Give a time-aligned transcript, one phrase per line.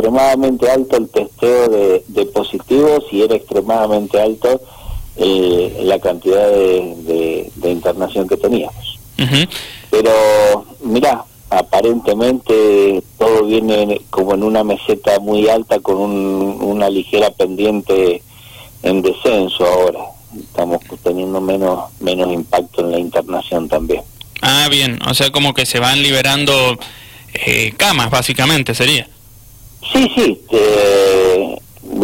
[0.00, 4.60] extremadamente alto el testeo de, positivos y era extremadamente alto
[5.16, 8.98] eh, la cantidad de, internación que teníamos.
[9.90, 18.22] Pero, mira, aparentemente todo viene como en una meseta muy alta con una ligera pendiente
[18.82, 20.00] en descenso ahora.
[20.38, 24.02] Estamos teniendo menos, menos impacto en la internación también.
[24.40, 26.78] Ah, bien, o sea, como que se van liberando
[27.34, 29.06] eh, camas, básicamente, sería.
[29.92, 30.40] Sí, sí,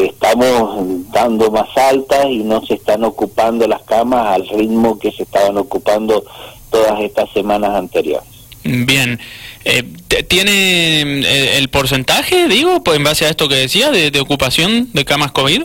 [0.05, 5.23] estamos dando más altas y no se están ocupando las camas al ritmo que se
[5.23, 6.25] estaban ocupando
[6.71, 8.29] todas estas semanas anteriores.
[8.65, 9.21] Bien,
[9.65, 9.85] eh,
[10.29, 14.91] ¿tiene eh, el porcentaje, digo, pues en base a esto que decía, de, de ocupación
[14.93, 15.63] de camas COVID?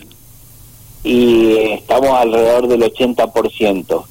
[1.03, 4.03] Y estamos alrededor del 80%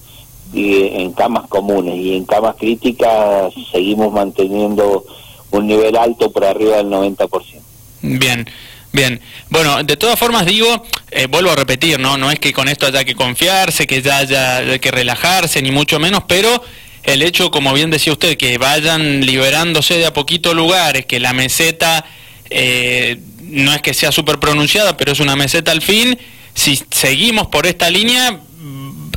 [0.53, 5.05] y en camas comunes y en camas críticas seguimos manteniendo
[5.53, 7.60] un nivel alto por arriba del 90%.
[8.03, 8.49] Bien.
[8.93, 12.17] Bien, bueno, de todas formas digo, eh, vuelvo a repetir, ¿no?
[12.17, 16.01] No es que con esto haya que confiarse, que ya haya que relajarse, ni mucho
[16.01, 16.61] menos, pero
[17.05, 21.33] el hecho, como bien decía usted, que vayan liberándose de a poquito lugares, que la
[21.33, 22.05] meseta
[22.51, 26.19] eh, no es que sea súper pronunciada, pero es una meseta al fin,
[26.55, 28.41] si seguimos por esta línea,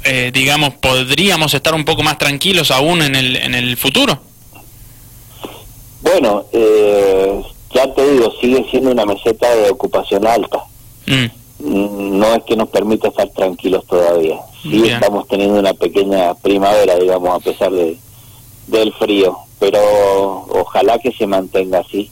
[0.03, 4.21] eh, digamos, podríamos estar un poco más tranquilos aún en el, en el futuro?
[6.01, 7.41] Bueno, eh,
[7.73, 10.63] ya te digo, sigue siendo una meseta de ocupación alta.
[11.05, 12.19] Mm.
[12.19, 14.39] no es que nos permita estar tranquilos todavía.
[14.61, 17.97] Sí estamos teniendo una pequeña primavera, digamos, a pesar de,
[18.67, 19.79] del frío, pero
[20.49, 22.09] ojalá que se mantenga así.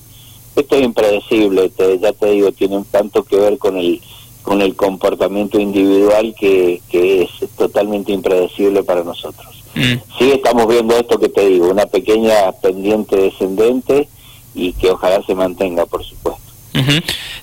[0.55, 4.01] Esto es impredecible, ya te digo, tiene un tanto que ver con el
[4.41, 9.63] con el comportamiento individual que, que es totalmente impredecible para nosotros.
[9.75, 9.93] Mm.
[10.17, 14.09] Sí estamos viendo esto que te digo, una pequeña pendiente descendente
[14.53, 16.41] y que ojalá se mantenga, por supuesto.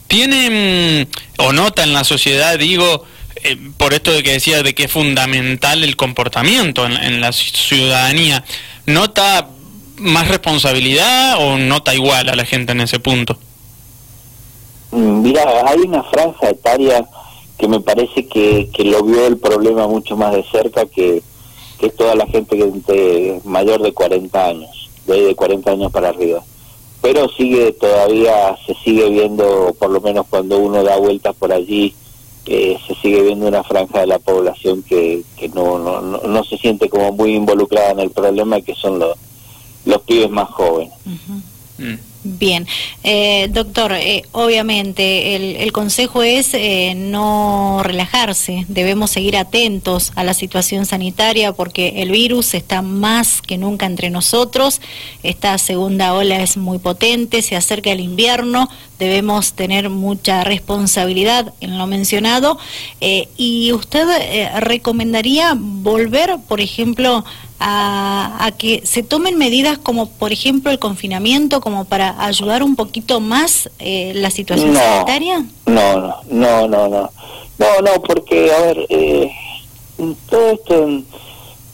[0.06, 3.04] ¿Tienen o nota en la sociedad, digo,
[3.44, 7.32] eh, por esto de que decía de que es fundamental el comportamiento en, en la
[7.32, 8.44] ciudadanía,
[8.86, 9.48] nota
[9.98, 13.38] más responsabilidad o nota igual a la gente en ese punto?
[14.90, 17.06] Mm, mira, hay una franja etaria
[17.58, 21.22] que me parece que, que lo vio el problema mucho más de cerca que,
[21.78, 26.42] que toda la gente que mayor de 40 años, de 40 años para arriba.
[27.00, 31.94] Pero sigue todavía, se sigue viendo, por lo menos cuando uno da vueltas por allí,
[32.46, 36.56] eh, se sigue viendo una franja de la población que, que no, no, no, se
[36.56, 39.16] siente como muy involucrada en el problema, que son los,
[39.84, 40.94] los pibes más jóvenes.
[42.36, 42.66] Bien,
[43.04, 50.34] eh, doctor, eh, obviamente el, consejo es eh, no relajarse, debemos seguir atentos a la
[50.34, 54.82] situación sanitaria porque el virus está más que nunca entre nosotros,
[55.22, 58.68] esta segunda ola es muy potente, se acerca el invierno,
[58.98, 62.58] debemos tener mucha responsabilidad en lo mencionado.
[63.36, 64.06] Y usted
[64.58, 67.24] recomendaría volver, por ejemplo,
[67.60, 73.20] a, que se tomen medidas como, por ejemplo, el confinamiento, como para ayudar un poquito
[73.20, 75.44] más eh, la situación sanitaria?
[75.66, 77.10] No, no, no, no, no.
[77.58, 79.32] No, no, porque, a ver, eh,
[80.30, 80.88] todo esto,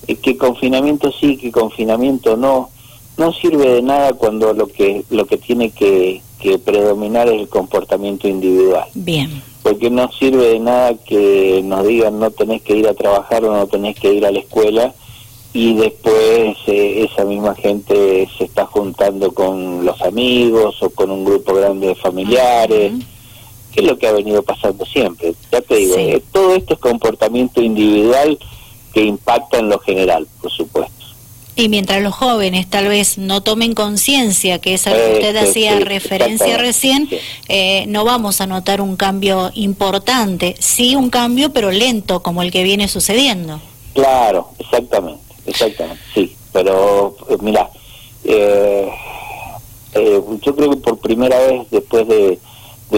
[0.06, 2.70] eh, que confinamiento sí, que confinamiento no,
[3.18, 7.48] no sirve de nada cuando lo que, lo que tiene que, que predominar es el
[7.48, 8.86] comportamiento individual.
[8.94, 9.42] Bien.
[9.62, 13.54] Porque no sirve de nada que nos digan no tenés que ir a trabajar o
[13.54, 14.94] no tenés que ir a la escuela
[15.54, 21.24] y después eh, esa misma gente se está juntando con los amigos o con un
[21.24, 22.92] grupo grande de familiares,
[23.72, 25.32] que es lo que ha venido pasando siempre.
[25.52, 28.36] Ya te digo, eh, todo esto es comportamiento individual
[28.92, 30.92] que impacta en lo general, por supuesto.
[31.54, 35.36] Y mientras los jóvenes tal vez no tomen conciencia, que es a lo que usted
[35.36, 37.08] este, hacía referencia recién,
[37.48, 40.56] eh, no vamos a notar un cambio importante.
[40.58, 43.60] Sí, un cambio, pero lento, como el que viene sucediendo.
[43.94, 45.33] Claro, exactamente.
[45.46, 46.36] Exactamente, sí.
[46.52, 47.68] Pero eh, mira,
[48.24, 48.88] eh,
[49.94, 52.38] eh, yo creo que por primera vez después de,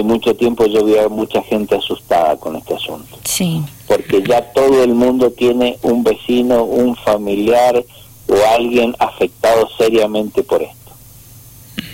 [0.02, 3.16] mucho tiempo yo vi a mucha gente asustada con este asunto.
[3.24, 3.62] Sí.
[3.88, 7.82] Porque ya todo el mundo tiene un vecino, un familiar
[8.28, 10.92] o alguien afectado seriamente por esto.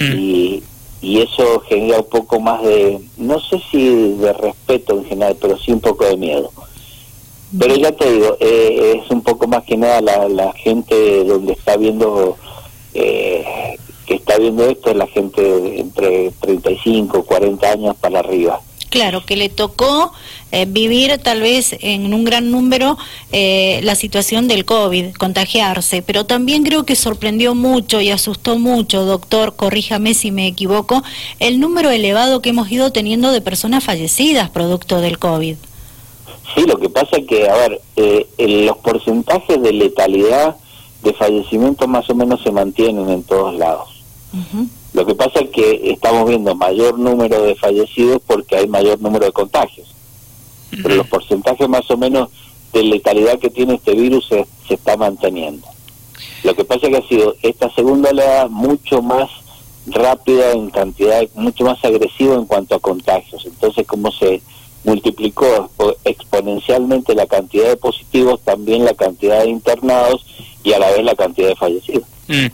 [0.01, 0.65] y,
[1.01, 5.57] y eso genera un poco más de, no sé si de respeto en general, pero
[5.59, 6.51] sí un poco de miedo.
[7.59, 11.53] Pero ya te digo, eh, es un poco más que nada la, la gente donde
[11.53, 12.37] está viendo,
[12.95, 13.77] eh,
[14.07, 18.61] que está viendo esto, es la gente entre 35, 40 años para arriba.
[18.93, 20.13] Claro, que le tocó
[20.51, 22.99] eh, vivir tal vez en un gran número
[23.33, 29.07] eh, la situación del COVID, contagiarse, pero también creo que sorprendió mucho y asustó mucho,
[29.07, 31.03] doctor, corríjame si me equivoco,
[31.39, 35.57] el número elevado que hemos ido teniendo de personas fallecidas producto del COVID.
[36.55, 38.27] Sí, lo que pasa es que, a ver, eh,
[38.67, 40.57] los porcentajes de letalidad
[41.03, 43.89] de fallecimiento más o menos se mantienen en todos lados.
[44.95, 49.27] Lo que pasa es que estamos viendo mayor número de fallecidos porque hay mayor número
[49.27, 49.95] de contagios.
[50.71, 52.31] Pero los porcentajes más o menos
[52.73, 55.67] de letalidad que tiene este virus se, está manteniendo.
[56.45, 59.29] Lo que pasa es que ha sido esta segunda oleada mucho más
[59.87, 63.45] rápida en cantidad, mucho más agresiva en cuanto a contagios.
[63.45, 64.41] Entonces, como se
[64.85, 65.71] multiplicó
[66.05, 70.27] exponencialmente la cantidad de positivos, también la cantidad de internados
[70.65, 72.05] y a la vez la cantidad de fallecidos.
[72.33, 72.47] Mm.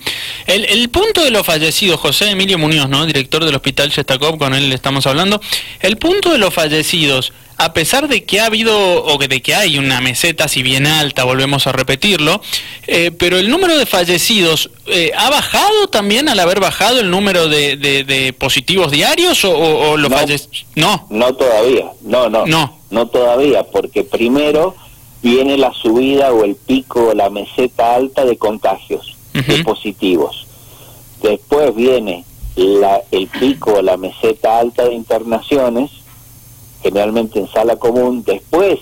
[0.46, 3.06] El, punto de los fallecidos, José Emilio Muñoz, ¿no?
[3.06, 5.40] director del Hospital Shestakov, con él estamos hablando,
[5.80, 9.78] el punto de los fallecidos, a pesar de que ha habido, o de que hay
[9.78, 12.40] una meseta, si bien alta, volvemos a repetirlo,
[12.86, 17.48] eh, pero el número de fallecidos, eh, ¿ha bajado también al haber bajado el número
[17.48, 20.66] de, positivos diarios o, los fallecidos?
[20.74, 21.06] No.
[21.10, 22.46] No todavía, no, no.
[22.46, 22.78] No.
[22.90, 24.74] No todavía, porque primero
[25.22, 30.46] viene la subida o el pico o la meseta alta de contagios de positivos.
[31.22, 32.24] Después viene
[32.56, 35.90] la, el pico, la meseta alta de internaciones,
[36.82, 38.22] generalmente en sala común.
[38.24, 38.78] Después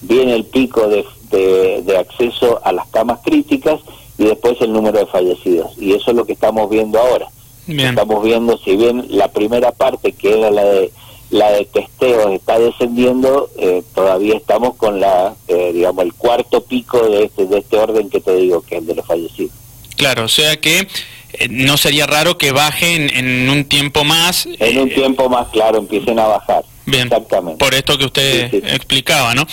[0.00, 3.80] viene el pico de, de, acceso a las camas críticas
[4.16, 5.72] y después el número de fallecidos.
[5.78, 7.28] Y eso es lo que estamos viendo ahora.
[7.66, 10.90] Estamos viendo, si bien la primera parte, que era la de
[11.30, 17.06] la de testeo está descendiendo, eh, todavía estamos con la, eh, digamos, el cuarto pico
[17.06, 19.52] de este, de este orden que te digo, que es el de los fallecidos.
[19.98, 20.86] Claro, o sea que
[21.34, 24.46] eh, no sería raro que bajen en un tiempo más.
[24.58, 26.64] En un eh, tiempo más, claro, empiecen a bajar.
[26.86, 27.62] Bien, Exactamente.
[27.62, 29.46] por esto que usted explicaba, ¿no?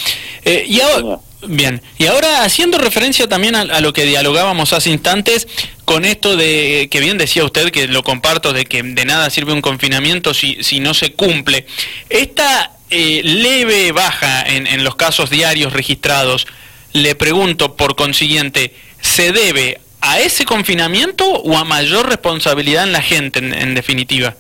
[0.46, 5.48] Eh, y ahora, bien, y ahora haciendo referencia también a, lo que dialogábamos hace instantes,
[5.84, 9.52] con esto de que bien decía usted, que lo comparto, de que de nada sirve
[9.52, 11.66] un confinamiento si, si no se cumple.
[12.10, 16.48] Esta leve baja en, en los casos diarios registrados,
[16.94, 23.02] le pregunto por consiguiente, ¿se debe a ese confinamiento o a mayor responsabilidad en la
[23.02, 24.36] gente, en, definitiva?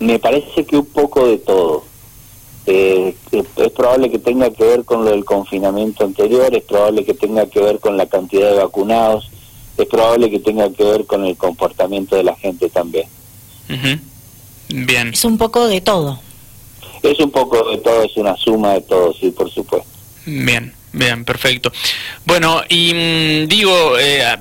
[0.00, 1.84] Me parece que un poco de todo.
[2.64, 7.12] Eh, es probable que tenga que ver con lo del confinamiento anterior, es probable que
[7.12, 9.30] tenga que ver con la cantidad de vacunados,
[9.76, 13.08] es probable que tenga que ver con el comportamiento de la gente también.
[14.68, 15.08] Bien.
[15.12, 16.20] Es un poco de todo.
[17.02, 19.90] Es un poco de todo, es una suma de todo, sí, por supuesto.
[20.24, 20.72] Bien.
[20.92, 21.72] Bien, perfecto.
[22.26, 24.36] Bueno, y mm, digo, eh,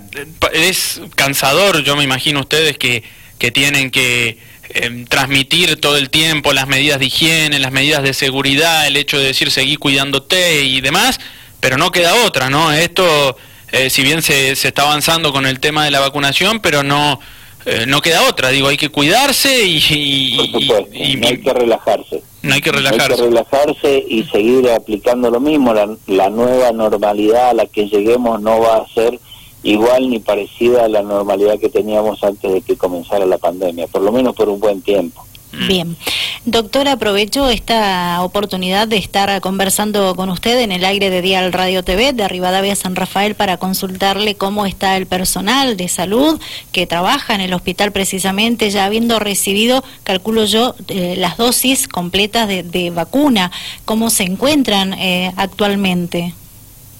[0.53, 3.03] es cansador, yo me imagino ustedes que,
[3.39, 4.37] que tienen que
[4.69, 9.17] em, transmitir todo el tiempo las medidas de higiene, las medidas de seguridad, el hecho
[9.17, 11.19] de decir seguí cuidándote y demás,
[11.61, 12.73] pero no queda otra, ¿no?
[12.73, 13.37] Esto,
[13.71, 17.19] eh, si bien se, se está avanzando con el tema de la vacunación, pero no...
[17.65, 22.23] Eh, no queda otra, digo, hay que cuidarse y, y, hay que relajarse.
[22.41, 23.13] No hay que relajarse.
[23.13, 25.73] Hay que relajarse y seguir aplicando lo mismo.
[25.73, 29.19] La, la nueva normalidad a la que lleguemos no va a ser
[29.63, 34.01] igual ni parecida a la normalidad que teníamos antes de que comenzara la pandemia, por
[34.01, 35.23] lo menos por un buen tiempo.
[35.53, 35.67] Mm.
[35.67, 35.97] Bien.
[36.45, 41.83] Doctor, aprovecho esta oportunidad de estar conversando con usted en el aire de Dial Radio
[41.83, 46.39] TV de Rivadavia San Rafael para consultarle cómo está el personal de salud
[46.71, 52.47] que trabaja en el hospital precisamente, ya habiendo recibido, calculo yo, eh, las dosis completas
[52.47, 53.51] de, vacuna.
[53.85, 56.33] ¿Cómo se encuentran eh, actualmente?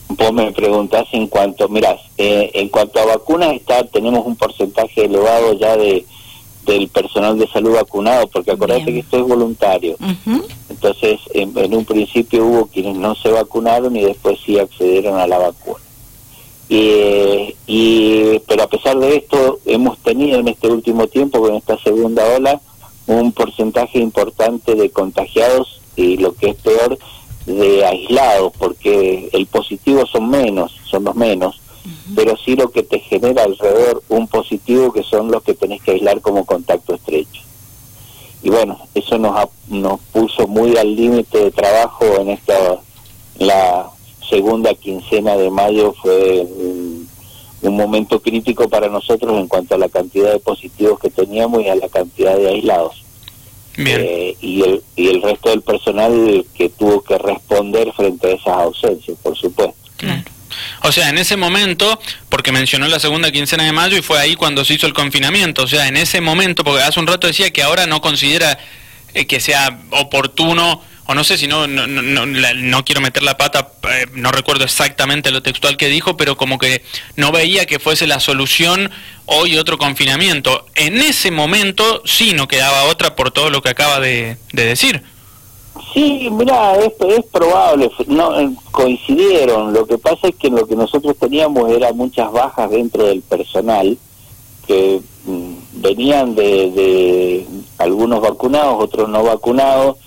[0.10, 5.05] Vos me preguntás en cuanto, mirás, eh, en cuanto a vacunas está, tenemos un porcentaje
[5.05, 6.05] elevado ya de
[6.65, 9.98] del personal de salud vacunado, porque acuérdate que esto es voluntario.
[10.70, 15.38] Entonces, en, un principio hubo quienes no se vacunaron y después sí accedieron a la
[15.38, 15.80] vacuna.
[16.70, 22.24] Y, pero a pesar de esto, hemos tenido en este último tiempo, con esta segunda
[22.36, 22.62] ola,
[23.08, 26.98] un porcentaje importante de contagiados y lo que es peor,
[27.46, 31.61] de aislados, porque el positivo son menos, son los menos,
[32.15, 35.91] pero sí lo que te genera alrededor un positivo que son los que tenés que
[35.91, 37.41] aislar como contacto estrecho.
[38.44, 42.80] Y bueno, eso nos, nos puso muy al límite de trabajo en esta,
[43.38, 43.89] la
[44.27, 47.01] segunda quincena de mayo fue un,
[47.63, 51.75] momento crítico para nosotros en cuanto a la cantidad de positivos que teníamos y a
[51.75, 53.03] la cantidad de aislados.
[53.77, 58.58] Eh, y, el, y el resto del personal que tuvo que responder frente a esas
[58.58, 59.75] ausencias, por supuesto.
[59.98, 60.24] Claro.
[60.84, 64.36] O sea, en ese momento, porque mencionó la segunda quincena de mayo y fue ahí
[64.36, 67.51] cuando se hizo el confinamiento, o sea, en ese momento, porque hace un rato decía
[67.51, 68.58] que ahora no considera
[69.13, 70.81] eh, que sea oportuno
[71.12, 74.63] o no sé si no, no, no, no, quiero meter la pata, eh, no recuerdo
[74.63, 76.84] exactamente lo textual que dijo, pero como que
[77.17, 78.89] no veía que fuese la solución
[79.25, 80.67] hoy otro confinamiento.
[80.75, 85.03] En ese momento sí no quedaba otra por todo lo que acaba de, decir.
[85.93, 89.74] Sí, mira, es, es probable, no eh, coincidieron.
[89.74, 93.98] Lo que pasa es que lo que nosotros teníamos era muchas bajas dentro del personal
[94.65, 99.98] que mm, venían de, de algunos vacunados, otros no vacunados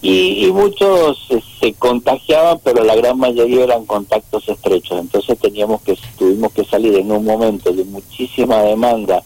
[0.00, 1.18] y, muchos
[1.60, 5.00] se, contagiaban, pero la gran mayoría eran contactos estrechos.
[5.00, 9.22] Entonces teníamos que tuvimos que salir en un momento de muchísima demanda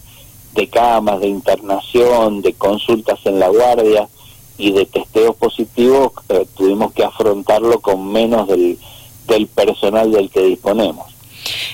[0.55, 4.09] de camas, de internación, de consultas en la guardia
[4.63, 6.13] y de testeos positivos.
[6.29, 8.79] Eh, tuvimos que afrontarlo con menos del,
[9.27, 11.07] del personal del que disponemos.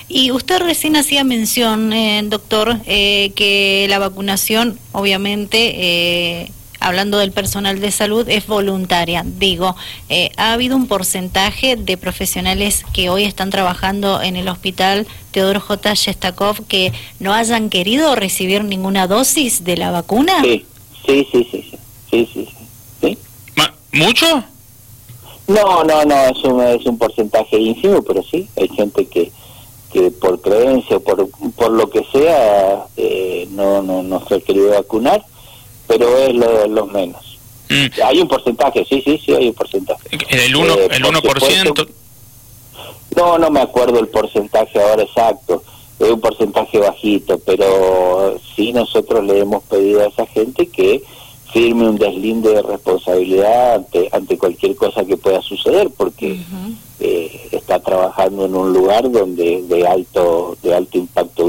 [0.07, 7.31] Y usted recién hacía mención, eh, doctor, eh, que la vacunación, obviamente, eh, hablando del
[7.31, 9.23] personal de salud, es voluntaria.
[9.23, 9.75] Digo,
[10.07, 15.59] eh, ¿ha habido un porcentaje de profesionales que hoy están trabajando en el hospital Teodoro
[15.59, 15.93] J.
[15.93, 20.41] Shestakov que no hayan querido recibir ninguna dosis de la vacuna?
[20.41, 20.65] Sí,
[21.05, 21.77] sí, sí, sí, sí,
[22.11, 22.58] sí, sí.
[23.91, 24.43] ¿Mucho?
[25.47, 29.31] No, no, no, es un, es un porcentaje ínfimo, pero sí, hay gente que
[29.91, 34.69] que por creencia, por, por lo que sea, eh, no, no, no se ha querido
[34.69, 35.25] vacunar
[35.89, 37.39] pero es lo, lo menos.
[37.67, 38.01] Mm.
[38.05, 40.07] Hay un porcentaje, sí, sí, sí, hay un porcentaje.
[40.11, 40.77] ¿El 1%?
[40.77, 41.87] Eh, el 1%?
[43.17, 45.63] no, no me acuerdo el porcentaje ahora exacto,
[45.99, 51.01] es un porcentaje bajito, pero sí nosotros le hemos pedido a esa gente que
[51.51, 56.39] firme un deslinde de responsabilidad ante, ante cualquier cosa que pueda suceder, porque
[56.99, 61.45] eh, está trabajando en un lugar donde de alto de alto impacto